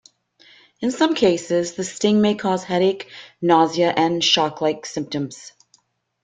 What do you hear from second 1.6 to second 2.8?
the sting may cause